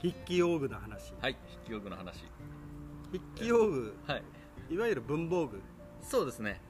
[0.00, 1.12] 筆記用具の話。
[1.20, 2.24] はい筆記用具の話。
[3.10, 4.22] 筆記用具はい。
[4.70, 5.60] いわゆる文房具。
[6.02, 6.60] そうですね。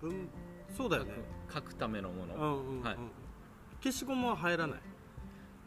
[0.00, 0.28] 文
[0.76, 1.12] そうだよね。
[1.52, 2.96] 書くためのもの、うんうんうん、はい。
[3.82, 4.80] 消しゴムは入らない。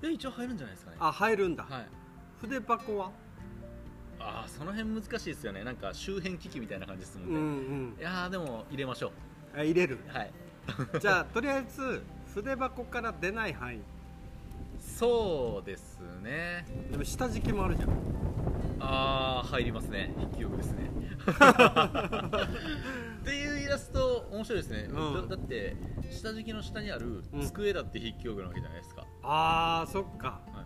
[0.01, 0.97] で一応入るんじゃないですかね。
[0.99, 1.87] あ入るんだ、はい。
[2.41, 3.11] 筆箱は？
[4.19, 5.63] ああその辺難しいですよね。
[5.63, 7.47] なんか周辺機器みたいな感じですもんね、うんう
[7.95, 7.95] ん。
[7.99, 9.11] いやーでも入れましょ
[9.55, 9.99] あ入れる。
[10.09, 10.31] うはい。
[10.99, 12.01] じゃあとりあえず
[12.33, 13.79] 筆箱から出ない範囲
[14.85, 16.65] そうですね。
[16.91, 17.89] でも下敷きもあるじゃん。
[18.79, 20.13] ああ入りますね。
[20.17, 20.89] 筆記用具ですね。
[23.21, 25.27] っていうイラスト面白いですね、うん。
[25.27, 25.75] だだって
[26.11, 27.41] 下敷きの下にあるうん。
[27.41, 30.41] 机だって筆記用具なわけじゃないですか、あーそっか。
[30.53, 30.65] はい、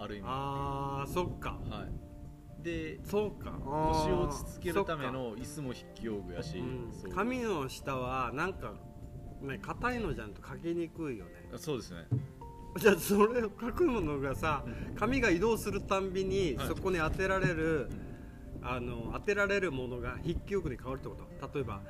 [0.00, 0.24] ある意味。
[0.28, 1.58] あーそっか。
[1.70, 2.62] はい。
[2.62, 3.52] でそうか。
[3.52, 7.12] 腰を落ち着けるための椅子も筆記用具やし、うん。
[7.14, 8.74] 紙の下はなんか
[9.40, 11.32] ね硬いのじゃんと書きにくいよね。
[11.56, 12.06] そうですね
[12.78, 14.64] じゃあ それを書くのがさ
[14.96, 16.68] 紙が移動するたんびにはい。
[16.68, 17.88] そこに当てられる、
[18.62, 21.54] あの当てられるものが筆記用具に変わるってこと？
[21.54, 21.80] 例えば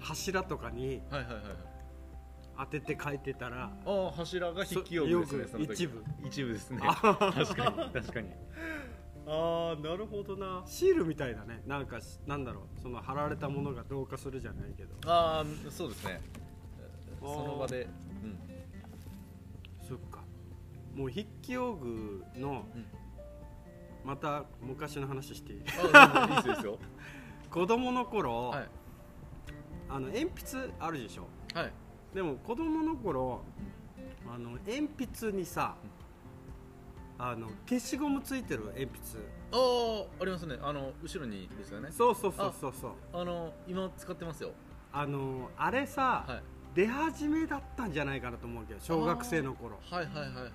[0.00, 1.00] 柱とかに
[2.58, 6.04] 当てて書いてたらああ柱が筆記用具ですね一部。
[6.24, 6.80] 一部ですね。
[6.82, 6.94] あ
[7.34, 8.28] 確かに確かに。
[9.28, 10.62] ああなるほどな。
[10.66, 11.62] シールみたいだね。
[11.66, 12.80] なんかなんだろう。
[12.80, 14.94] その貼られたものが同化するじゃないけど。
[15.06, 16.20] ああそうですね。
[17.20, 17.88] その場で、
[18.22, 18.38] うん、
[19.88, 20.15] そっか
[20.96, 22.86] もう筆記用具の、うん。
[24.04, 25.60] また昔の話していい？
[25.60, 26.78] ですよ。
[27.50, 28.68] 子供の頃、はい。
[29.88, 31.26] あの鉛筆あるでしょ？
[31.54, 31.72] はい。
[32.14, 33.42] でも子供の頃
[34.28, 34.88] あの鉛
[35.20, 35.76] 筆にさ
[37.18, 39.18] あの消しゴムついてる鉛筆。
[39.52, 40.56] ああありますね。
[40.62, 41.90] あの後ろにですよね。
[41.90, 42.92] そうそうそうそうそう。
[43.12, 44.52] あの今使ってますよ。
[44.92, 46.42] あのあれさ、はい
[46.76, 49.78] 出始めだったんじゃないかなと思うけど小学生の頃。
[49.90, 50.50] はいはいはいはいはい。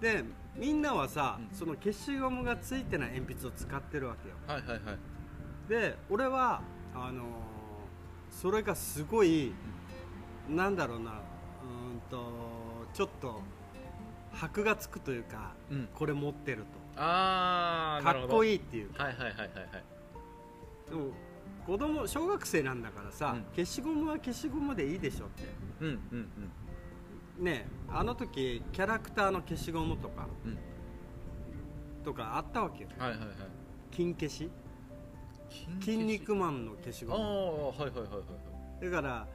[0.00, 0.24] で
[0.56, 1.56] みんなはさ、うん。
[1.56, 4.36] その消しゴムがついてない鉛筆を使ってるわけよ。
[4.46, 4.98] はいはいはい。
[5.68, 6.62] で俺は
[6.94, 7.24] あのー
[8.30, 9.52] それがすごい、
[10.48, 12.30] なんだろうなうーんと
[12.92, 13.40] ちょっと
[14.32, 15.88] 箔がつくというか、うん。
[15.92, 16.64] これ持ってる
[16.94, 19.50] ああとかっこいいいっていうはいはいはいはいはい。
[20.90, 21.10] でも
[21.68, 23.44] 子供小学生なんだからさ、うん。
[23.54, 25.44] 消しゴムは消しゴムでいいでしょって。
[25.82, 26.28] うんうん
[27.38, 27.44] うん。
[27.44, 30.58] ねあの時キャラクターの消しゴムとかうん。
[32.02, 32.88] とかあったわけよ。
[32.96, 33.28] はいはいはい。
[33.90, 34.50] 金消し？
[35.80, 38.18] 筋肉マンの消しああゴムはいはいはいは
[38.80, 38.84] い。
[38.84, 39.26] だから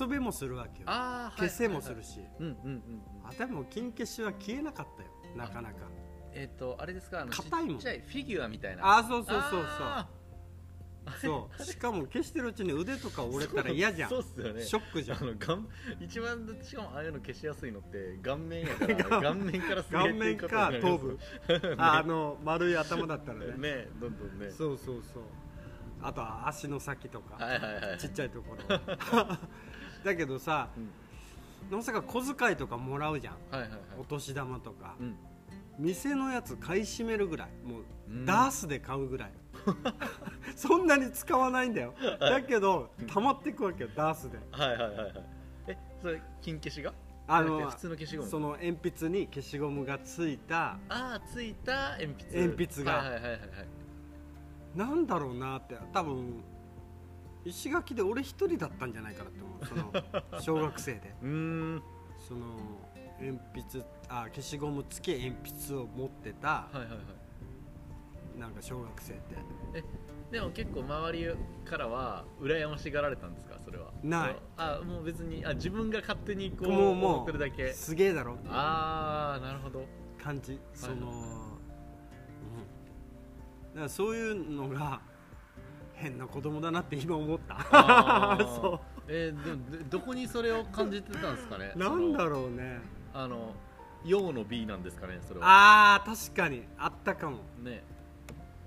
[0.00, 0.86] 遊べもするわけよ。
[0.90, 2.80] ああ消せもするし、うんうんうんうん。
[3.24, 5.08] あでも金消しは消えなかったよ。
[5.36, 5.76] なかなか。
[6.32, 7.20] えっ、とあれですか？
[7.20, 7.76] あのち硬いもん。
[7.76, 8.98] っちゃいフィギュアみたいな。
[8.98, 10.05] あそうそうそうあそう
[11.20, 11.62] そう。
[11.62, 14.10] しかも消してるうちに腕とか折れたら嫌じゃん。
[14.10, 14.62] そうっすよね。
[14.62, 15.18] ショックじゃん。
[15.18, 15.58] あの顔
[16.00, 21.18] 一番しかもああいうの消しやすいのって顔面やから顔面からすげえ顔面か頭部。
[21.78, 23.46] ああの丸い頭だったらね。
[23.58, 24.50] ねどんどんね。
[24.50, 25.22] そうそうそう。
[26.02, 28.78] あとは足の先とか、はいはいはいちっちゃいところ。
[30.04, 30.90] だけどさうん。
[31.70, 33.34] まさか小遣いとかもらうじゃん。
[33.50, 33.80] はいはいはい。
[33.98, 35.16] お年玉とか、うん。
[35.78, 37.48] 店のやつ買い占めるぐらい。
[37.68, 38.24] もううん。
[38.24, 39.32] ダースで買うぐらい
[40.56, 41.94] そんなに使わないんだよ。
[42.20, 44.38] だけど溜まっていくわけよダースで。
[44.50, 45.12] はいはいはいはい。
[45.68, 46.92] えそれ金消しが？
[47.28, 48.30] あの普通の消しゴム？
[48.30, 52.46] その鉛筆に消しゴムがついたああついた鉛筆。
[52.46, 52.92] 鉛筆が。
[52.98, 53.40] はいはいはいはいはい。
[54.76, 56.42] なんだろうなって多分
[57.44, 59.66] 石垣で俺一人だったんじゃないかなって思う。
[59.66, 61.14] その 小学生で。
[61.22, 61.82] うーん。
[62.28, 62.40] その
[63.20, 63.38] 鉛
[63.72, 66.98] 筆あ消しゴム付き鉛筆を持ってたはいはいはい
[68.38, 69.22] なんか小学生って。
[69.74, 69.82] え
[70.30, 71.28] でも結構周り
[71.64, 73.58] からは羨ましがられたんですか？
[73.64, 73.92] それは。
[74.02, 74.36] ない。
[74.56, 77.72] あもう別にあ自分が勝手にこうもうもうだけ。
[77.72, 79.84] すげえだろああなるほど。
[80.22, 80.58] 感じ。
[80.74, 81.00] その、うん、
[83.74, 85.00] だからそういうのが
[85.94, 88.36] 変な子供だなって今思った。
[88.44, 91.72] そえーでもでどこにそれを感じてたんですかね？
[91.76, 92.80] う なんだろうね。
[93.14, 93.54] あの
[94.04, 95.18] 陽の B なんですかね？
[95.22, 95.46] それは。
[95.96, 96.64] あー確かに。
[96.76, 97.38] あったかも。
[97.62, 97.84] ね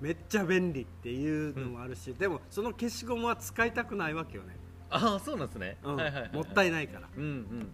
[0.01, 4.55] めっちゃ便利っていうのもあるし、でもその消しゴムは使いたくないわけよね、
[4.89, 5.95] ああそうなんですね、うん。
[5.95, 6.35] はいはいはいはい。
[6.35, 7.07] もったいないから。
[7.15, 7.69] うんうんうんうん。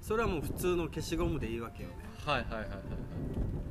[0.00, 1.96] それはもう普通の消しゴムでいいわけよね。
[2.24, 2.80] はいはいはいはいはい。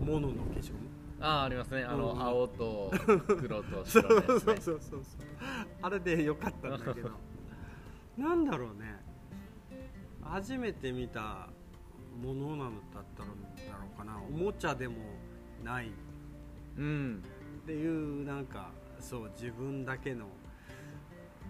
[0.05, 0.83] モノの消しゴム。
[1.19, 1.83] ああありますね。
[1.83, 2.91] あの、うん青と
[3.27, 5.01] 黒とそう白のやつ、ね、 そうそうそうそう。
[5.81, 7.11] あれでよかったんだけど。
[8.17, 9.01] なんだろうね。
[10.21, 11.49] 初めて見た
[12.21, 14.17] ものなのだったらだろうかな。
[14.17, 14.95] おもちゃでも
[15.63, 15.91] ない
[16.77, 17.23] うん。
[17.63, 20.25] っていうなんかそう自分だけの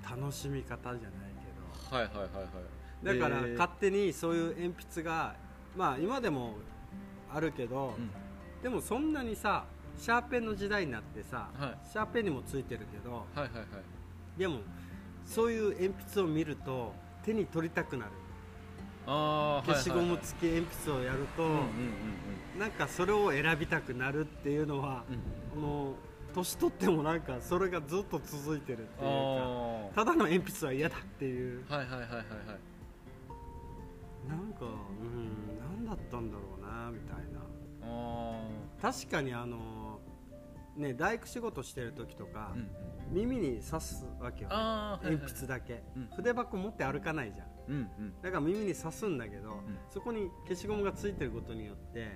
[0.09, 2.47] 楽しみ方じゃないけはいはいはいはい。
[3.03, 5.35] どだからえー勝手にそういう鉛筆が
[5.75, 6.55] まあ今でも
[7.31, 8.09] あるけど、うん。
[8.61, 9.65] でもそんなにさ
[9.97, 11.89] シャーペンの時代になってさ、はい。
[11.91, 14.39] シャーペンにもついてるけどはいはいはい。
[14.39, 14.59] でも
[15.25, 16.93] そういう鉛筆を見ると
[17.23, 18.11] 手に取りたくなる
[19.05, 21.43] 消しゴム付き鉛筆をやると、
[22.59, 25.03] なんかそれを選びたくなるっていうのは、
[25.55, 25.93] うん。
[26.33, 29.07] 年取ってもなんかそれがずっと続いてるっていうか
[29.91, 31.63] あただの鉛筆は嫌だっていう。
[31.69, 32.27] あはいはいはいはいはい。
[34.27, 34.65] なんかう
[35.05, 37.39] ん何だったんだろうなみたいな。
[37.85, 38.41] あ
[38.81, 39.99] 確かにあの
[40.75, 42.67] ね大工仕事してる時とかあ、うんうん、
[43.13, 46.09] 耳に刺すわけよ、はいはい鉛筆だけ、うん。
[46.15, 47.47] 筆箱持って歩かないじゃん。
[47.67, 48.13] うんうん。
[48.21, 52.07] だから耳に刺すんだけど、そこに消しゴムがついてることによって、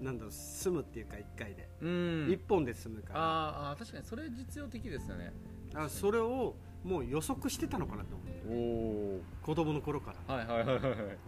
[0.00, 2.26] なんだろう済むっていうか1回で、うん。
[2.30, 3.20] 一1本で済むから。
[3.20, 5.32] あーあー確かにそれ実用的ですよね。
[5.74, 10.34] あそれをもう予測してたのかなと思うおお子供の頃から。
[10.34, 11.18] はいはいはいはいはい。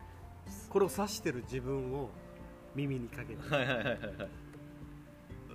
[0.68, 2.10] これを刺してる自分を
[2.74, 3.54] 耳にかけて。
[3.54, 4.00] はいはいはいはい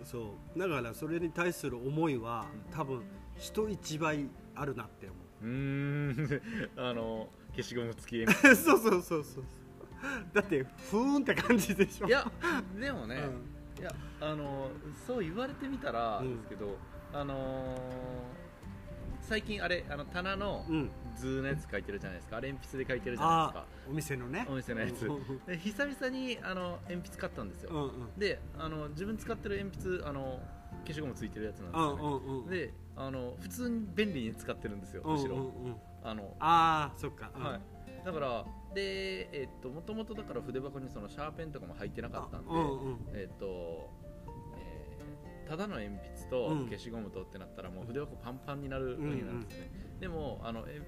[0.03, 0.59] そう。
[0.59, 3.01] だからそれに対する思いは多分
[3.37, 5.45] 人一倍あるなって思う。
[5.45, 6.41] ーん。
[6.77, 9.43] あの消しゴム付きう そうそうそうそう。
[10.33, 12.07] だってふーんって感じでしょ。
[12.07, 12.29] いや
[12.79, 13.15] でもね、
[13.77, 13.81] うん。
[13.81, 14.69] いやあの
[15.07, 16.77] そう言われてみたらうんですけど、
[17.13, 17.75] あの
[19.21, 20.89] 最近あれあの棚のうん
[21.21, 22.37] 図のやつ書いてるじゃないですか。
[22.37, 23.59] あれ鉛筆で書いてるじゃないですか。
[23.59, 24.45] あお店のね。
[24.49, 25.05] お店のやつ。
[25.05, 25.15] うん。
[25.15, 27.91] うんで久々にあの鉛筆買ったんですよ、うんうん。
[28.17, 30.39] であの自分使ってる鉛筆あの
[30.85, 36.35] 消しゴムついてるやつなんですうんよね、うんうんであの普通に便利に使ってるんですようんうんむしろ、うんあの。
[36.39, 37.31] ああそっか。
[37.35, 37.43] うん。
[37.43, 37.61] はい、
[38.05, 42.97] だからでえっともともとだから筆箱にそのシャーペンとかも入ってなかったんで、うんうん。
[43.13, 43.89] えっと、
[44.57, 46.65] えーただの鉛筆とうん。
[46.65, 50.79] 消しゴムとってなったらもう筆箱パンパンになるわけなんですよね、でもあの鉛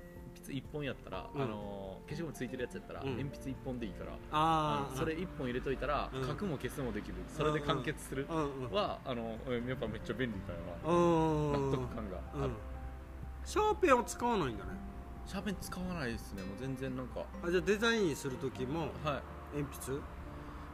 [0.43, 1.41] 筆1本やったら、うん。
[1.41, 3.17] あの消しゴムついてるやつやったら、うん。
[3.17, 6.27] 鉛筆1本でいいからあそれ1本入れといたら、うん。
[6.27, 7.15] 書くも消すもできる。
[7.29, 8.27] それで完結する。
[8.29, 11.51] は、あのうんやっぱめっちゃ便利だようん。
[11.53, 12.55] な納得感がある、うん。
[13.45, 14.71] シャーペンは使わないんだね。
[15.25, 16.43] シャーペン使わないですね。
[16.43, 17.25] もう全然なんか。
[17.43, 19.21] あじゃあデザインする時もは
[19.55, 19.57] い。
[19.57, 20.01] 鉛筆？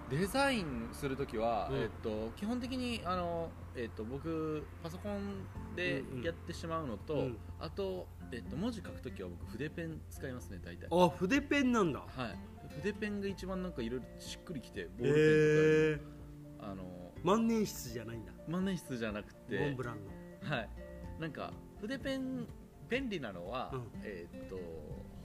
[0.10, 1.78] デザインするときは、うん。
[1.80, 6.24] えっと基本的にあの、えっと僕パソコンでうんうん。
[6.24, 7.38] やってしまうのと、うん。
[7.60, 10.88] あと、えっと文字書くときは僕筆ペン使いますね大体。
[10.92, 12.00] あ筆ペンなんだ。
[12.00, 12.10] はい。
[12.82, 16.10] 筆ペンが一番なんかいろいろしっくりきてボへールペン
[16.54, 16.84] えとかあの
[17.24, 18.32] 万年筆じゃないんだ。
[18.48, 20.56] 万年筆じゃなくてモンブランの。
[20.56, 20.70] はい。
[21.20, 22.48] なんか筆ペン
[22.90, 23.88] 便利なのは、うん。
[24.04, 24.58] えっと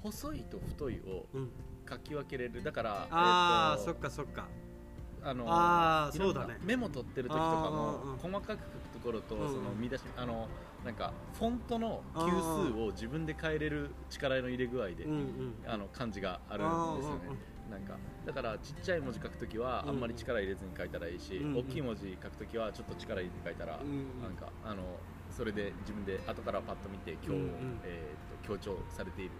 [0.02, 1.50] 細いと太いをうん。
[1.88, 2.62] 書き分けれる。
[2.62, 4.48] だからああ、えっとそっかそっか
[5.24, 6.58] あのあそうだね。
[6.62, 10.48] メモ取ってる時とかも細かく書くところとその見出しあの
[10.84, 15.06] なんかフォントの級数を自分で変えれる力の入れ具合で
[15.66, 17.54] あの漢字があるんですよね。
[17.70, 24.82] なんかだからちっちゃい文字書くときはあんまり力入れずに書いたらいいし大きい文字書くときはちょっと力入れて書いたらなんかあの
[25.30, 27.80] それで自分で後からパッと見て強,、うんうん。
[27.82, 29.30] えー、と強調されている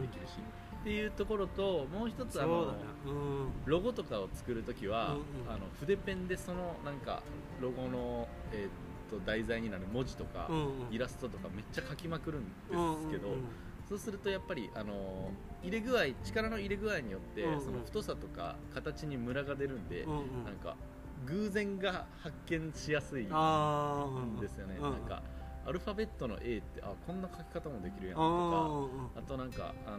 [0.00, 0.38] できるし、
[0.84, 2.74] っていうところともう一つあの
[3.06, 3.48] うん。
[3.64, 5.20] ロゴとかを作るときは、うんうん。
[5.48, 7.22] あの筆ペンでそのなんか
[7.62, 8.70] ロゴの、えーっ
[9.10, 10.68] と題材になる文字とか、うんうん。
[10.90, 13.44] イラストとかめっちゃ書きまくるんですけど、うんうんうん。
[13.88, 15.30] そうするとやっぱりあの
[15.62, 17.60] 入れ具合力の入れ具合によって、うんうん。
[17.62, 20.44] その太さとか形にムラが出るんで、うんうん。
[20.44, 20.76] なんか
[21.24, 25.22] 偶然が発見しやすいんですよね、うんなんか
[25.66, 29.98] アルファベットの A ってあこんな書き方もできるやんあとーかあとなんかあの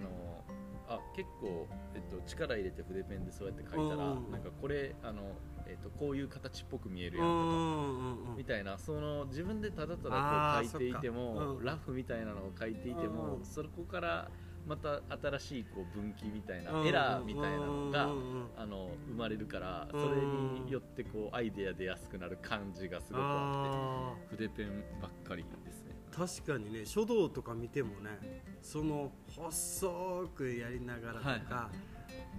[0.88, 4.32] あ結構、えっと、力入れて筆ペンでそうやって書いたら、うん。
[4.32, 5.24] なんかこれあの、
[5.68, 8.38] えっと、こういう形っぽく見えるうんやんとか、うん。
[8.38, 11.46] みたいなその自分でただただこう書いていても、か。
[11.46, 11.66] うん。
[11.66, 14.30] ラフみたいなのを書いていても、うんそこから
[14.68, 18.10] また新しいこう分岐みたいな、うんエラーみたいなのが、
[18.58, 25.85] あの生まれるから、うんそれによってこうアイデア出やすくなる感じがすごくああって筆ペンばっかりです
[26.16, 31.70] 確かにね書道とか見てもねその細くやりながらとか、は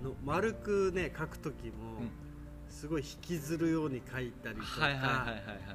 [0.01, 0.03] い。
[0.03, 2.11] の丸くね書く時も、うん。
[2.69, 5.27] すごい引きずるように書いたりとか、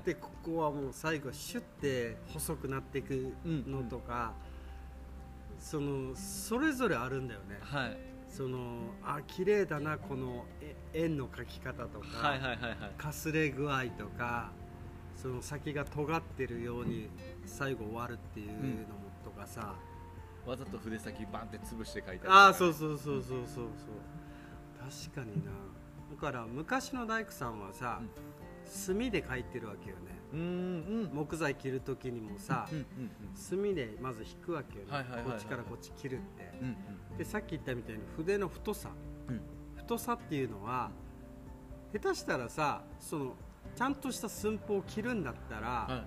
[0.05, 4.33] でここはもう最後シュッて細くなっていくのとか、
[5.57, 7.57] そのそれぞれあるんだよね。
[7.61, 7.97] はい。
[8.29, 12.37] そのあ綺麗だなこのえ円の描き方とか、
[12.97, 14.51] かすれ具合とか
[15.21, 17.07] その先が尖ってるように
[17.45, 19.75] 最後終わるっていうのもとかさ、
[20.47, 22.33] わざと筆先バンって潰して書いたりとか。
[22.33, 23.67] ああそうそうそうそうそうそう。
[25.13, 25.51] 確かにな。
[25.51, 28.09] だから昔の大工さんはさ、うん。
[28.65, 30.01] 墨で描いてるわけよね。
[30.33, 31.09] うんうん。
[31.13, 32.85] 木材切る時にもさ、うんうん
[33.35, 36.75] 墨でまず引くわけよね、はいはいはいはいこっちからこっち切るって、うん
[37.11, 37.17] うん。
[37.17, 38.89] でさっき言ったみたいに筆の太さ。
[39.27, 39.41] うん。
[39.75, 40.89] 太さっていうのは
[41.93, 43.33] 下手したらさその
[43.75, 46.03] ちゃんとした寸法を切るんだったら、は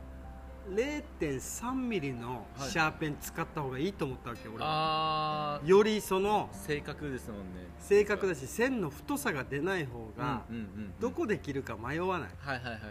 [0.70, 0.74] い。
[0.74, 5.60] 0.3ミリのシャーペン使った方がいいと思ったわけよ、俺は。
[5.64, 7.66] よりその正確ですもんね。
[7.80, 12.28] 正確だし線の太さが出ない方がうんうんうんどこで切るか迷わない。
[12.38, 12.90] はいはいはいはいはい。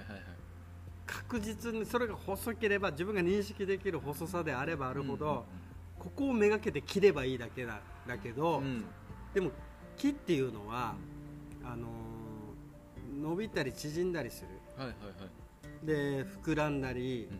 [1.07, 5.45] 確実にそれが細ければ自分が認識できる細さであればあるほど、
[5.97, 8.85] ここをめがけて切ればいいだけだだけど、うんうん。
[9.33, 9.49] でも
[9.97, 10.93] 木っていうのは
[11.63, 11.89] あのー
[13.21, 14.93] 伸びたり縮んだりするはいはいは
[15.83, 15.85] い。
[15.85, 17.39] で膨らんだり、うん。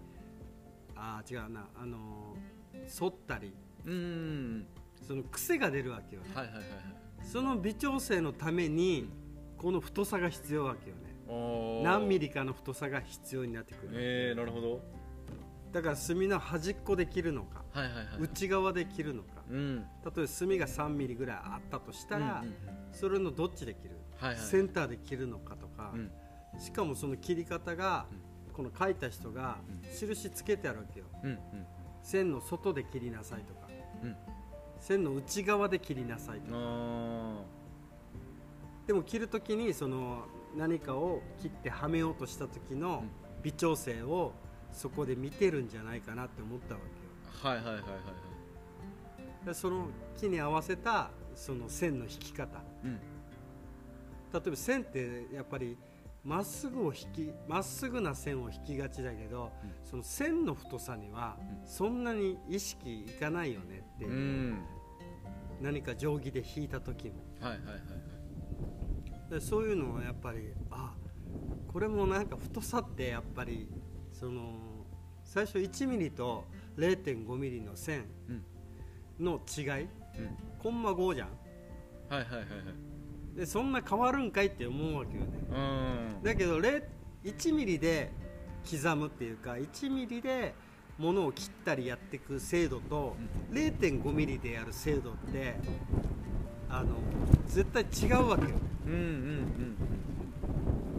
[0.96, 3.54] ああ違うなあのー反ったり。
[3.86, 4.66] うん。
[5.06, 6.30] その癖が出るわけよね。
[6.34, 6.70] はいはいはいはい。
[7.24, 9.10] その微調整のために
[9.58, 11.14] この太さが必要わけよね。
[11.84, 14.82] 何ミリかの太さが必要になってくる、えー、なるほど。
[15.72, 18.06] だから墨の端っこで切るのかはいはいはい。
[18.20, 19.30] 内側で切るのか。
[19.50, 19.80] うん。
[19.80, 19.84] 例
[20.18, 22.54] えば墨が3ミリぐらいあったとしたら、うんうん
[22.90, 22.94] うん。
[22.94, 24.40] それのどっちで切る、はいはい。
[24.40, 26.12] センターで切るのかとか、うん
[26.60, 28.06] しかもその切り方が、
[28.54, 29.58] この書いた人が
[30.00, 31.06] 印つけてあるわけよ。
[32.04, 33.68] 線の外で切りなさいとか。
[34.04, 34.16] うん。
[34.80, 36.58] 線の内側で切りなさいとか。
[36.58, 37.42] あ
[38.86, 40.26] でも切るときにその
[40.58, 43.10] 何かを切ってはめようとした時のうん。
[43.44, 44.32] 微調整を
[44.72, 46.92] そこで見てるんじゃないかなって思ったわけよ。
[47.44, 47.96] ーはいはいはいはいは
[49.44, 49.46] い。
[49.46, 52.62] でその木に合わせたその線の引き方。
[52.84, 53.00] うん。
[54.34, 55.78] 例えば線ってやっぱり
[56.24, 59.72] まっすぐを引きまっすぐな線を引きがちだけど、うん。
[59.84, 61.68] その線の太さにはうん。
[61.68, 64.64] そんなに意識いかないよねっていうう、ん。
[65.62, 67.80] 何か定規で引いた時もはいはいはいは
[69.28, 69.30] い。
[69.32, 70.94] でそういうのはやっぱりあ
[71.68, 73.68] これもなんか太さってやっぱり
[74.14, 74.54] その
[75.24, 76.46] 最初1ミリと
[76.78, 79.26] 0.5ミリの線うん。
[79.26, 79.90] の違いうん。
[80.60, 81.28] コンマ5じゃん。
[82.10, 82.93] はいはいはいはい
[83.36, 85.28] でそんな変わるんかいって思うわけよね。
[85.52, 86.24] うん。
[86.24, 86.84] だけど0
[87.24, 88.12] 1ミリで
[88.70, 90.54] 刻むっていうか1ミリで
[90.98, 93.16] 物を切ったりやっていく精度と
[93.52, 95.56] 0.5ミリでやる精度って
[96.70, 96.96] あの
[97.48, 98.50] 絶対違うわけよ。
[98.86, 99.06] うんうんうんう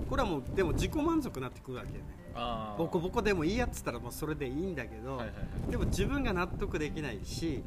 [0.02, 0.06] ん。
[0.08, 2.24] これはもうでも自己満足になってくるわけよね。
[2.76, 5.70] ボコボコでもいいやっつったらもうそれでいいんだけど、はいはいはい。
[5.70, 7.62] でも自分が納得できないし、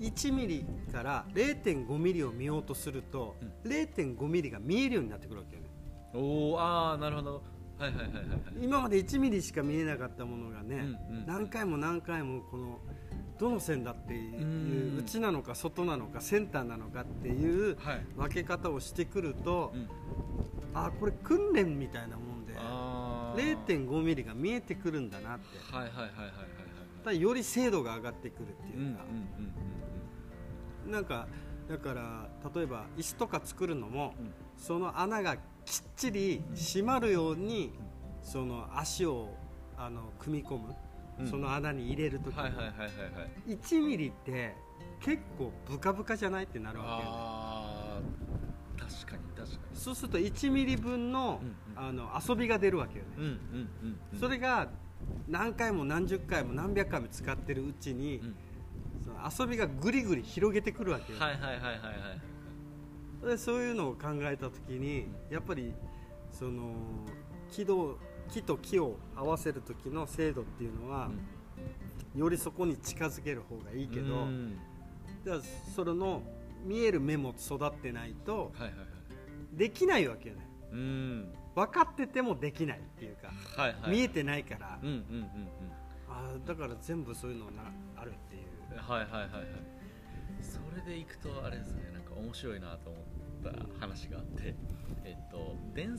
[0.00, 5.68] 1ミリから0.5ミリを見ようとすると、0.5ミリが見えるようになってくるわけよね。
[6.14, 7.42] おおああなるほど。
[7.78, 8.40] はいはいはいはいはい。
[8.62, 10.76] 今まで1ミリしか見えなかったものがね、
[11.10, 12.78] うんうん何回も何回もこの
[13.38, 18.06] どの線だっていううん内なのか外なのかセンターなのかっていうはい。
[18.16, 19.88] 分け方をしてくると、うん。
[20.74, 25.44] あこれ訓練みたいなもんでああ0.5ミリが見えてくるんだなって。
[25.74, 26.10] はいはいはいはい
[27.04, 29.04] はいより精度が上がってくるってうんうんいうか、
[30.90, 31.26] なんか
[31.68, 34.32] だから例えば椅子とか作るのも、うん。
[34.56, 35.42] その穴がきっ
[35.96, 37.72] ちり閉まるように、
[38.22, 39.30] その足を
[39.76, 40.74] あの組み込む、
[41.20, 41.26] うん。
[41.26, 42.86] その穴に入れるとき、はいはいはいはいは
[43.46, 43.56] い。
[43.56, 44.54] 1ミリって
[45.00, 48.20] 結構ブカブカじゃないってなるわけよね。
[49.04, 53.38] 確かに確かそうすると1ミリ分の,、うんあの遊びが出るわけよね、にうんうん
[53.82, 54.18] うんうん。
[54.18, 54.68] それが
[55.28, 58.20] 何回も何十回も何百回も使ってるうちに、
[59.38, 61.74] 遊びがぐりぐり広げてくるわけよ、はいはいはいはいは
[63.24, 63.26] い。
[63.28, 65.74] でそういうのを考えた時にやっぱり
[66.30, 66.72] その
[67.50, 67.98] 木と
[68.30, 71.10] 木と木を合わせる時の精度っていうのは、
[72.14, 74.58] よりそこに近づける方がいいけど、うん。
[75.74, 76.22] それの
[76.64, 78.84] 見える目も育ってないとはいはいは
[79.54, 79.58] い。
[79.58, 80.48] できないわけよね。
[80.72, 81.34] うん。
[81.56, 85.26] 分かっててもできないっていうか、はいはい見えてないから、うんうんうん
[86.08, 87.62] あーだから全部そういうのな
[87.96, 88.42] あるっていう。
[88.42, 89.30] うんはいはいはいはい。
[90.42, 91.90] それでいくとあれですね。
[91.92, 94.54] なんか面白いなと思った話があって。
[95.04, 95.98] えっと電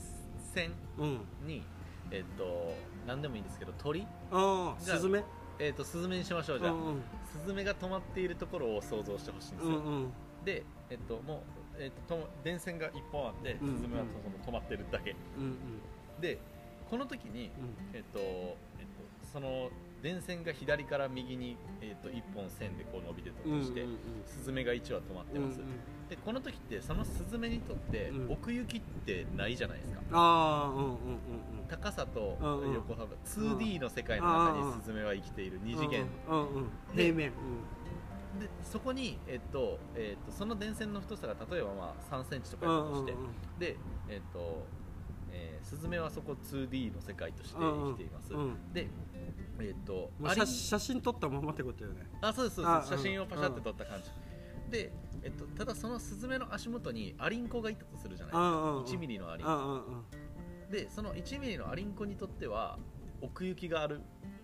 [0.54, 1.20] 線うん。
[1.46, 1.62] に
[2.10, 2.74] えっと
[3.06, 5.24] 何でもいいんですけど鳥ああじゃあスズメ
[5.58, 6.58] えっとスズメにしましょう。
[6.58, 7.02] じゃあ、うんうん。
[7.24, 10.12] スズメが止まっているところを想像してほしいんですよ、うんうん。
[10.44, 11.42] でえっとも
[11.78, 15.14] う、えっと、と電線が1本あってうんスズメはその止まってるだけ。
[15.38, 16.20] うんうん。
[16.20, 16.38] で
[16.90, 17.50] この時に、
[17.94, 18.86] えっとえっ
[19.22, 19.70] と、その
[20.02, 23.96] 電線が左から右に、えっと、1本線でこう伸びてたうんとして、うんうん。
[24.26, 26.08] スズメが1羽止まってます、うんうん。
[26.08, 28.32] でこの時ってそのスズメにとってうん。
[28.32, 30.96] 奥行きってないじゃないですか、ああうんうんうんうん。
[31.68, 32.74] 高さとうんうん。
[32.74, 36.06] 横幅 2D の世界の中にスズメは生きている二次元。
[36.28, 36.54] うんうん。
[36.56, 36.64] うん
[36.96, 37.32] で平面
[38.40, 43.28] でそこに、えっとえっと、その電線の太さが例えばまあ3センチとかうんだとして、うんうん
[43.58, 43.76] で、
[44.08, 44.64] えっと
[45.32, 48.40] えースズメはそこ 2D の世界として生きています、うん。
[48.40, 48.88] うんで、
[49.60, 52.06] えっと写写真撮ったままってことよね。
[52.20, 54.10] あそうですそうあです写真をパシャって撮った感じ、
[54.70, 58.32] で、えっと、ただそのスズメの足元にアリンコがいたとするじゃない。
[58.32, 58.84] ですか、うんうんうん。
[58.84, 59.52] 1ミリのアリンコ。
[59.52, 60.70] うんうんうん。
[60.70, 62.78] でその1ミリのアリンコにとっては
[63.20, 64.00] 奥行きがある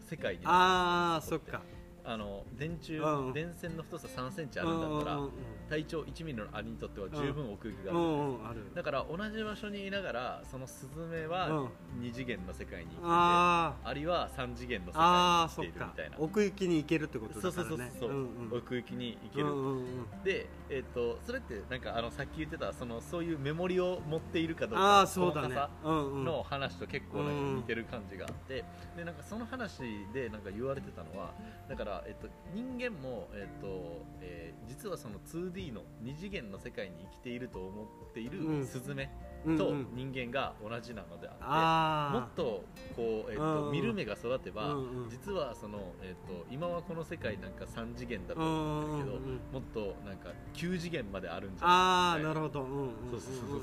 [0.09, 1.63] 世界にああそっか。
[2.05, 5.31] あの電柱、うん電線の太さ3センチあるんだったら、うんうん
[5.69, 8.05] 体長1ミリのアリにとっては十分奥行きがある、うん。
[8.05, 8.65] うんうんある。
[8.75, 11.69] だから同じ場所にいながらそのスズメは
[12.01, 13.89] 2次元の世界に行ってて、あー。
[13.89, 16.17] アリは3次元の世界に来ているみたいな。
[16.19, 18.59] 奥行きに行けるってことそうそうだからねそうそう、んうん。
[18.59, 20.07] 奥行きに行ける、うんうんうん。
[20.25, 25.55] で、えっとそれってなんかあのさっき言ってたそのそういうメモリを持っているかどうあかあそうだね。
[25.85, 28.65] の話と結構なんか似てる感じがあって、
[28.97, 29.81] でなんかその話
[30.13, 31.33] でなんか言われてたのは
[31.69, 38.67] だから、えっと、人間も、えっとえー実はその 2D の二次元の世界に生きていると思っているうん。
[38.67, 39.11] スズメ
[39.45, 39.59] うんうん。
[39.59, 42.65] と人間が同じなのであって、もっと
[42.97, 43.65] こう、えっうんうん。
[43.67, 45.11] と見る目が育てば、うんうん。
[45.11, 52.41] 実はその、えっと今はこの世界なんか3次元だとうん思うんだけど、うんうんもっとなんか9次元まであるんじゃないああみたいな。
[52.41, 52.63] るほど。
[52.63, 53.61] うんうんそうそうそう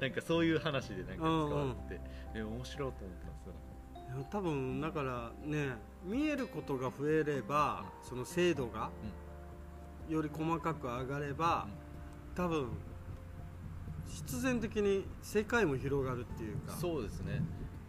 [0.00, 3.52] そかそういう話でなんか使われてて、え面白いと思ったんですよ。
[4.30, 5.72] 多分だからね
[6.04, 8.90] 見えることが増えればその精度が
[10.08, 11.66] より細かく上がれば
[12.34, 12.68] 多分
[14.06, 16.72] 必然的に世界も広がるっていうか。
[16.72, 17.42] そうですね。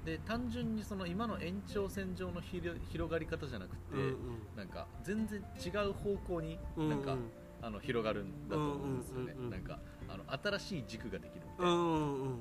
[0.05, 4.15] で単純にその今の延長線上の広広がり方じゃなくて、うんうん。
[4.55, 7.17] なんか全然違う方向にうんなんか、
[7.61, 9.49] あの広がるんだと思うんですよね、うんうんうんうん。
[9.51, 12.39] なんかあの新しい軸ができるみたいな、うんうんうん。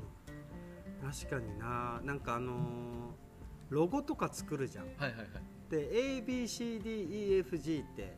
[1.11, 2.01] 確かにな。
[2.05, 3.25] なんかあのー
[3.71, 4.85] ロゴとか作るじゃん。
[4.85, 5.27] はいはいはい、
[5.71, 5.91] で
[6.23, 8.17] ABCDEFG って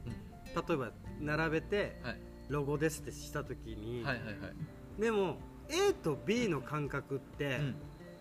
[0.55, 2.17] 例えば並べてはい。
[2.49, 5.01] ロゴですってした時に、はいはいはい。
[5.01, 5.37] でも
[5.69, 7.75] A と B の感覚ってうん。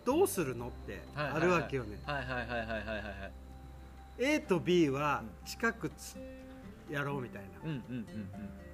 [0.06, 1.98] どうするのってあるわけよね、
[4.18, 6.16] A と B は近くつ
[6.88, 7.48] やろうみたいな。
[7.64, 8.06] うんうんうん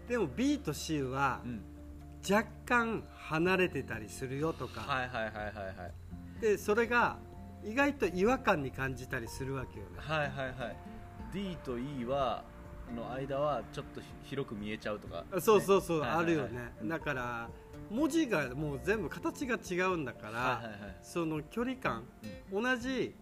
[0.07, 1.41] でも B と C は
[2.29, 5.89] 若干離れてたりするよとか、はいはいはいはいは
[6.39, 6.41] い。
[6.41, 7.17] でそれが
[7.65, 9.93] 意外と違和感に感じたりするわけよね。
[9.99, 10.77] はいはいはい。
[11.33, 12.45] D と E は
[12.93, 16.25] の間はちょっとひ広く見えちゃうとか、あそうそうそう、はいはいはい。
[16.25, 16.73] あるよね。
[16.85, 17.49] だから
[17.91, 20.99] 文字がもう全部形が違うんだから、はいはいはい。
[21.03, 22.05] その距離感、
[22.53, 23.15] 同じ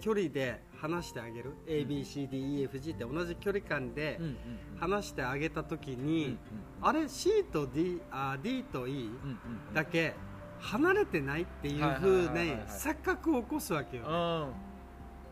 [0.00, 1.52] 距離で話してあげる。
[1.66, 4.36] ABCDEFG って同じ距離感でうんうん
[4.78, 6.38] 話してあげた時うんに、うん。
[6.82, 10.14] あれ C と D, あ D と E うんうんだけ
[10.60, 12.28] 離れてないっていうはいふうに
[12.68, 14.73] 錯覚を起こすわけよ、うん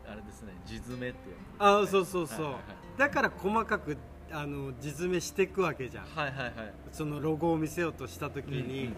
[0.09, 2.61] あれですね地詰めっていうあそうそうそう、はいはい
[2.97, 3.97] だから細かく
[4.31, 6.05] あの地詰めしていくわけじゃん。
[6.05, 6.45] はいはいはい。
[6.45, 8.93] はいそのロゴを見せようとした時に、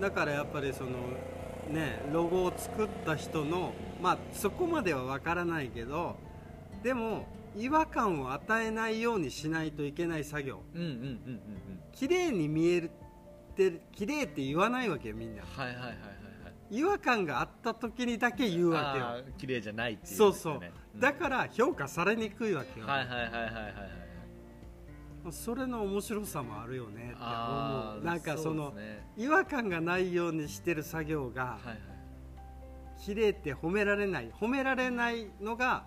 [0.00, 0.90] だからやっぱりその
[1.68, 6.16] ねロゴを作った人のまあそこまではわからないけど
[6.82, 7.26] でも
[7.56, 10.60] 違和感を与えないようにしないといけない作業。
[10.74, 11.08] うんうんうんうんうん。
[11.08, 11.40] うん
[11.92, 12.90] 綺麗に見える
[13.52, 15.42] って綺麗って言わないわけよみんな。
[15.42, 16.25] はいはいはいはいはい
[16.70, 18.98] 違和感があった時にだけ言うわけ
[19.28, 19.34] よ。
[19.38, 20.54] 綺麗じゃないっていうそうそう。
[20.54, 23.52] ことですよねだから評価されにくいわけよ、はいはいはいはいはいはい。
[23.52, 23.72] はい
[25.32, 28.04] それの面白さもあるよねって思う。
[28.04, 29.04] なんかそのね。
[29.16, 31.78] 違和感がないようにしてる作業がはいはい。
[33.04, 34.30] 綺麗って褒められない。
[34.40, 35.84] 褒められないのが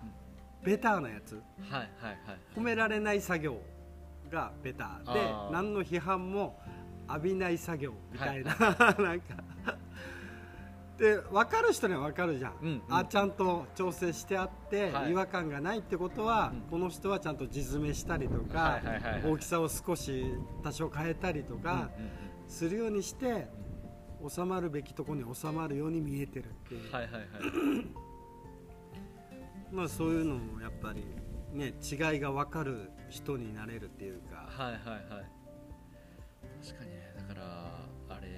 [0.62, 1.36] ベターなやつ。
[1.36, 2.18] はいはいはい
[2.54, 3.56] 褒められない作業
[4.30, 6.60] がベターで何の批判も
[7.08, 8.54] 浴びない作業みたいな、
[8.98, 9.42] なんか
[11.00, 12.82] で分かる人には分かるじゃん、うんうん。
[12.90, 15.12] あちゃんと調整してあって、はい。
[15.12, 18.80] 違和感がないってことは、うんこの人はちゃんと地詰めしたりとか、
[19.24, 20.26] 大きさを少し
[20.62, 21.90] 多少変えたりとか
[22.46, 23.48] するようにして、
[24.28, 27.22] 収まるべきところに収まるように見えてるっていう、はいはいはい。
[29.72, 31.04] まあ、そういうのもやっぱり、
[31.54, 35.40] ね、違いが分かる人になれるっていうか、はいはいはい。
[36.62, 38.28] 確かにねだからあれ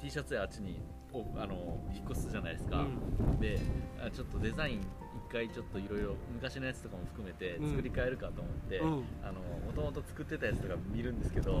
[0.00, 0.95] T シャツやあっちにお
[1.36, 3.40] あの引っ越すじゃないですか、うん。
[3.40, 3.58] で
[4.04, 7.70] あちょっとデザイン一回ちょっといろいろ昔のやつとかも含めてうん。
[7.70, 9.02] 作り変えるかと思って、も
[9.74, 11.58] ともと作ってたやつとか見るんですけど、うん。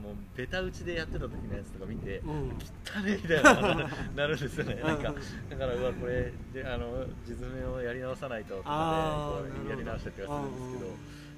[0.00, 2.58] もうベタ打ちでやってた時のやつとか見て、うん。
[2.86, 4.76] 汚ねみたいなななるんですよね。
[4.76, 10.78] なんかうんだからうわこれであの地詰めをやり直さないととかでやり直したりとかするんです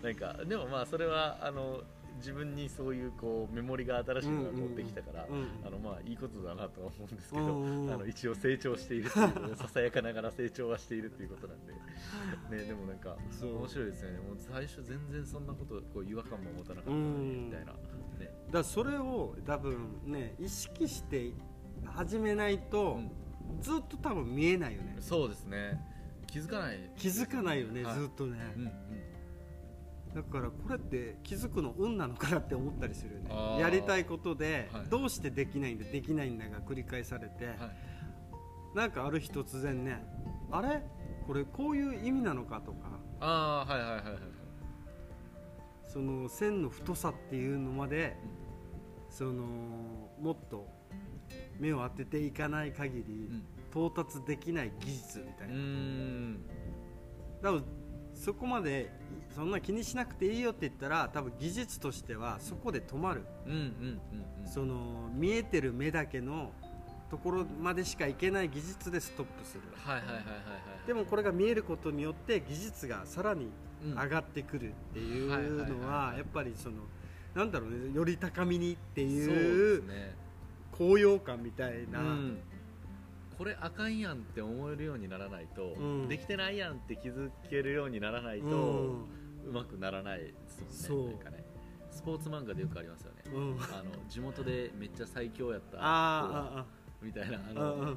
[0.03, 1.81] けどなんかでもまあそれはあの
[2.19, 9.31] 自分にそういうこうメモリが新しいのが持ってきたから、うんうんあのまあいいことだなとは思うんですけど、うんうんあの一応成長しているさ
[9.73, 11.73] さやかながら成長はしているっていうことなんで、
[12.57, 14.19] ね、でもなんか面白いですよね。
[14.19, 17.79] もう最初全然そんなことこう違和感も持たなかったのうんにみたいな、ね、
[18.19, 21.33] だからそれを多分ね意識して
[21.85, 23.01] 始めないと、
[23.61, 24.97] ずっと多分見えないよね。
[25.01, 25.81] そうですね。
[26.27, 26.79] 気づかない。
[26.97, 27.99] 気づかないよね、はい。
[27.99, 29.12] ずっとね、うんうん
[30.15, 33.61] だからこれって気づくの運なのかなって思ったりするよね。
[33.61, 34.83] やりたいことではい。
[34.91, 37.57] どうしてできないんだできないんだが繰り返されて、はい。
[38.77, 40.05] なんかある日突然ね
[40.51, 40.83] あれ？
[41.27, 42.99] これこういう意味なのかとか。
[43.21, 44.23] ああはいはいはいはいはい。
[45.87, 48.17] その線の太さっていうのまで、
[49.09, 49.43] その
[50.21, 50.67] もっと
[51.59, 53.45] 目を当てていかない限り、うん。
[53.71, 56.39] 到達できない技術みたいうな、ん。
[57.43, 57.65] 多分
[58.25, 58.89] そこまで
[59.35, 63.65] そんな気にしなくていいよって言ったら多分技術としてはそこで止まる、うんうんうん
[64.45, 64.49] うん。
[64.49, 66.53] その見えてる目だけの
[67.11, 69.63] ところまでしかいけない技術でストップする。
[69.75, 70.31] はいはいはいはいは
[70.85, 73.51] いでもこれが見えることによって技術がさらに
[73.85, 73.93] うん。
[73.95, 75.29] 上がってくるっていう
[75.81, 76.77] のははいやっぱりその
[77.35, 79.83] なんだろうねより高みにっていう
[80.71, 82.39] 高揚感みたいな、うん
[83.39, 86.09] これあかんやんって思えるようにならないと、うん。
[86.09, 89.49] できてないやんって気づけるようにならないと、うん。
[89.49, 90.35] うまくならないで
[90.71, 91.45] すもんねなんかね。
[91.91, 93.23] スポーツ漫画でよくありますよね。
[93.35, 93.57] うん。
[93.63, 96.65] あの地元でめっちゃ最強やったあ
[97.03, 97.55] みたいなあうん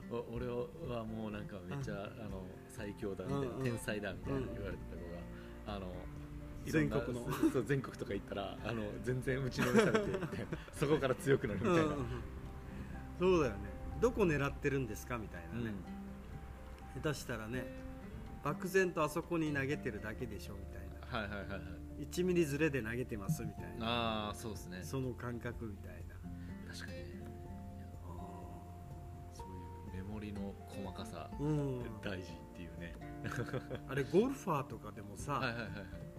[0.09, 4.53] の、俺はもうなんかめっちゃ、あの最強だみたいな、天才だみたいなうん。
[4.53, 5.87] 言われてた子があの
[6.65, 7.31] 全国の。
[7.53, 10.07] そう全国とか行ったらあの全然打ちのめされて
[10.73, 12.05] そこから強くなるみたいな、うん。
[13.19, 15.71] そうだよねどこ狙ってるんですかみたいなね、
[17.01, 17.65] 下手したらね
[18.43, 20.81] 漠然とあそこに投げてるだけでしょみたい
[21.11, 21.17] な。
[21.19, 22.05] はいはいはいはい。
[22.11, 23.87] 1ミリずれで投げてますみたいな。
[23.87, 24.79] ああそうですね。
[24.83, 26.15] その感覚みたいな。
[26.71, 27.25] 確かにね。
[29.33, 29.47] そう
[29.97, 31.79] いうメモリの細かさうん。
[32.03, 32.95] 大事っていうね、
[33.89, 35.75] あれゴルファーとかでもさ、はいはいはいはい。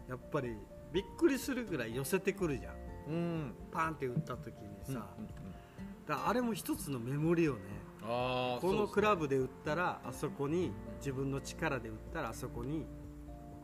[0.08, 0.56] やっぱり
[0.92, 2.74] びっくりするぐらい寄せてくるじゃん。
[3.08, 3.54] うん。
[3.70, 5.55] パンって打った時にさ、うんうんうん
[6.06, 7.60] だあれも一つのメモリよね。
[8.02, 12.86] このクラブで打ったらあそこに自分の力で打ったらあそこに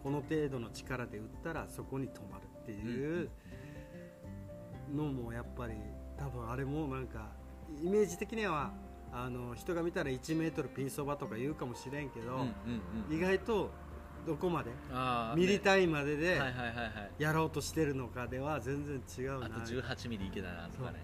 [0.03, 3.31] この程度の力で打ったらそこに止まるっていう
[4.93, 5.75] のもやっぱり
[6.19, 7.31] 多分あれもなんか
[7.81, 8.73] イメージ的には
[9.13, 12.47] あの人が見たら1メートルピンそばとか言うかもしれんけど、
[13.11, 13.71] 意外と
[14.27, 14.71] どこまで
[15.37, 16.41] ミリ単位までねで
[17.19, 19.47] やろうとしてるのかでは全然違うな。
[19.47, 20.99] あと18ミリいけたなとかね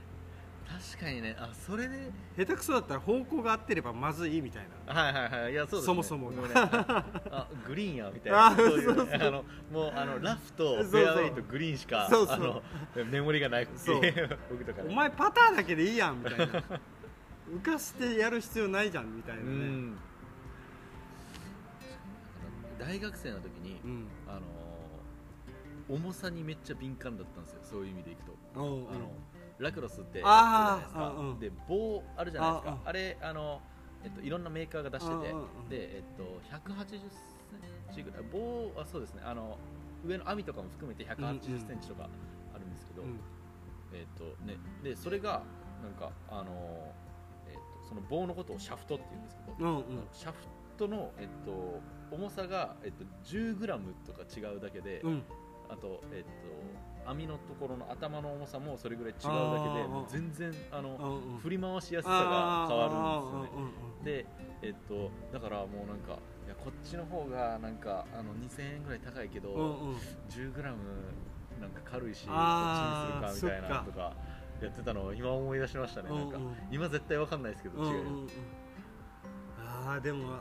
[0.69, 1.35] 確かにね。
[1.39, 2.13] あそれで。
[2.37, 4.95] 下手くそだったら方向が合ってればまずいみたいな。
[4.95, 5.53] はいはいはい。
[5.53, 8.47] いやそうです、ね、そもそもうねあ グリーンやみたいな。
[8.49, 8.95] あそういう。
[8.95, 12.37] そうねあのもうあのラフとフェアウェイとグリーンしかそうそう。
[12.37, 12.63] あの
[13.07, 14.01] メモリがないそう。
[14.51, 14.91] 僕とかね。
[14.91, 16.47] お前パターだけでいいやんみたいな。
[17.51, 19.97] 浮かしてやる必要ないじゃんみたいなうねん
[22.79, 24.07] 大学生の時に、うん。
[24.27, 24.43] あの
[25.89, 27.61] 重さにめっちゃ敏感だったんですよ。
[27.63, 28.37] そういう意味でいくと。
[28.55, 28.91] おうおう。
[28.91, 29.11] あの
[29.59, 31.09] ラクロスってあるじゃないですか。
[31.09, 31.41] うんうん。
[31.41, 32.71] で棒あるじゃないですか。
[32.71, 33.61] ああれあの、
[34.05, 35.35] えっと、いろんなメーカーが出してて
[35.69, 39.59] で、えっと、180センチぐらい棒はそうですねあの
[40.07, 42.09] 上の網とかも含めて180センチとか
[42.55, 43.21] あるんですけど、うん
[43.93, 45.43] えっとね、でそれが
[45.83, 46.93] なんかあの、
[47.49, 49.85] えっと、その棒のことをシャフトって言うんですけど、うんうん。
[50.13, 50.35] シャフ
[50.77, 51.81] トの、えっと、
[52.15, 55.23] 重さが、えっと、10グラムとか違うだけで、うん
[55.69, 63.73] あと、えっと、網のところの頭の重さもそれぐらい違うだけでもう全然あの、振り回しやすさが変わるんですよね。
[64.05, 64.27] で、
[64.63, 69.89] えっと、だからもうなんかいやこっちの方がなんかあの2000円ぐらい高いけど、うんうん。
[69.91, 69.97] うん
[70.29, 70.63] 10g
[71.61, 74.15] なんか軽いしこっちにするかみたいなとか
[74.63, 76.37] やってたのを今思い出しましたね、なんか。
[76.37, 76.55] うんうん。
[76.71, 78.23] 今絶対わかんないですけど、違ううんうん。
[78.23, 78.29] うん
[79.61, 80.39] ああでも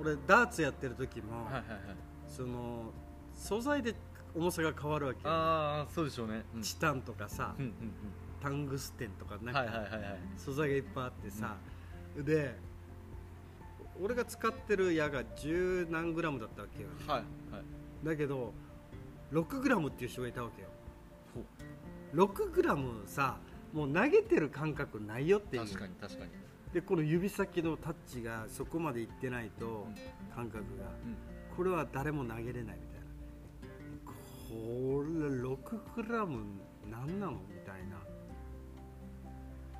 [0.00, 1.80] 俺ダーツやってる時も、はいはいはい。
[2.26, 2.92] その
[3.34, 3.94] 素材で
[4.34, 5.30] 重さが変わるわけよ。
[5.30, 7.72] ああそうでしょうね、うん、チタンとかさ、うんうん
[8.40, 10.18] タングステンとかなんうんはいはいかはいはい。
[10.38, 11.56] 素材がいっぱいあってさ、
[12.16, 12.56] で
[14.02, 18.06] 俺が使ってる矢が10何グラムだったわけよ、はいはい。
[18.06, 18.54] だけど
[19.32, 20.68] 6グラムっていう人がいたわけよ。
[21.34, 21.44] ほ
[22.14, 23.36] 6グラムさ
[23.74, 25.66] もう投げてる感覚ないよっていう。
[25.66, 26.30] 確かに確かに、
[26.72, 29.94] でこの指先のタッチがそこまでいってないと、うん。
[30.34, 30.86] 感覚が。
[31.04, 31.08] う
[31.52, 31.54] ん。
[31.54, 32.78] これは誰も投げれない
[34.50, 35.56] これ6
[36.02, 36.44] グラム
[36.90, 37.32] 何なの？
[37.32, 37.96] みたいな。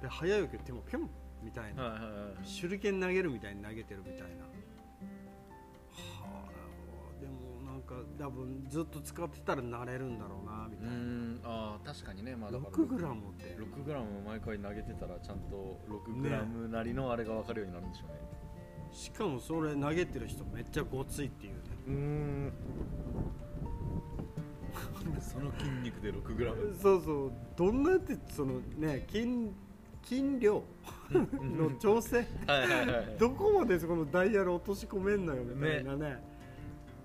[0.00, 1.10] で速いわけ手もピョン
[1.42, 2.12] みたいな、はいはいはい
[2.60, 4.26] 手裏剣投げるみたいに投げてるみたいな。
[4.26, 4.30] は
[6.46, 6.50] あ
[7.20, 11.40] でもなんか多分ずっと使ってたら慣れるんだろうなみうたいな、ん。
[11.44, 12.36] ああ確かにね。
[12.36, 13.56] まあだから6グラムって。
[13.58, 18.20] 6グラム毎回投げてたらちゃんと6グラムなりのあれが分かるようになるんでしょうね。
[18.92, 21.60] しかもそれ投げてる人めっちゃごついっていうね。
[21.86, 22.52] うん
[25.20, 26.76] その筋肉で6グラム。
[26.80, 27.32] そうそう。
[27.56, 29.50] どんなってそのね筋
[30.02, 30.62] 筋量
[31.10, 32.26] の調整？
[33.18, 36.18] どこまでそこのダイヤル落とし込めんのよみたいなね。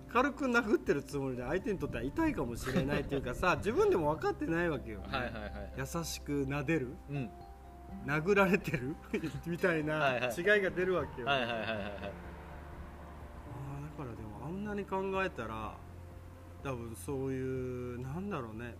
[0.07, 5.73] 軽く殴ってるつもりで相手にとっては痛いかもしれないっていうかさ自分でも分かってないわけよ、ねはいはいはい。
[5.77, 6.95] 優しく撫でる？
[7.09, 7.29] うん。
[8.05, 8.95] 殴られてる？
[9.45, 10.21] みたいな違い
[10.61, 11.55] が出るわけよ、だから
[14.05, 15.75] でもあんなに考えたら
[16.65, 18.73] 多分そういうなんだろうね。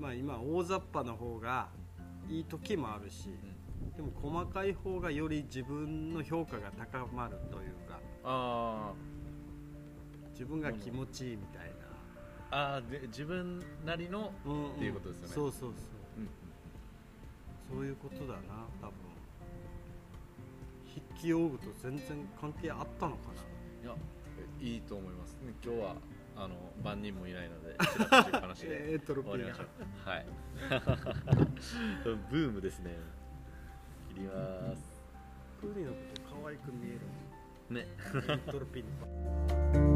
[0.00, 1.68] まあ今大雑把な方が
[2.26, 3.28] いい時もあるし、
[3.94, 8.92] でも細かい方がより自分の評価が高まるというかあ
[10.32, 11.78] 自分が気持ちいいみたいー。
[12.50, 15.34] あーで自分なりの、な、うんんっていうことですよね。
[15.34, 15.70] そうそうそう。
[16.16, 16.28] うん
[17.70, 18.38] そういうことだな
[18.80, 18.92] 多分。
[20.94, 23.18] 筆記用具と全然関係あったのか
[23.84, 23.94] いや
[24.60, 25.52] えいいと思いますね。
[25.62, 25.96] 今日は
[26.40, 29.38] あの万人もいないので ちらっという話なでエトロピーが。
[29.38, 30.08] 終わりましょう。
[30.08, 30.26] はい。
[32.30, 32.96] ブームですね。
[34.08, 35.02] 切ります。
[35.60, 37.00] プーリのこと可愛く見える。
[37.74, 37.88] ね。
[38.46, 38.84] エトロピー
[39.82, 39.87] に